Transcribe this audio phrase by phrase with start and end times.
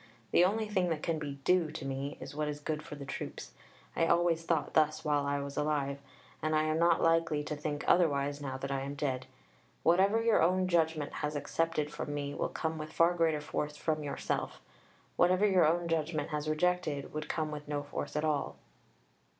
[0.31, 3.05] The only thing that can be "due" to me is what is good for the
[3.05, 3.51] troops.
[3.95, 5.99] I always thought thus while I was alive.
[6.41, 9.27] And I am not likely to think otherwise now that I am dead.
[9.83, 14.01] Whatever your own judgment has accepted from me will come with far greater force from
[14.01, 14.59] yourself.
[15.17, 18.55] Whatever your own judgment has rejected would come with no force at all.